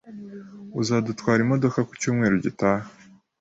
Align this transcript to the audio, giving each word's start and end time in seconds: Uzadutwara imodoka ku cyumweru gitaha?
Uzadutwara 0.81 1.39
imodoka 1.45 1.79
ku 1.87 1.93
cyumweru 2.01 2.35
gitaha? 2.45 2.85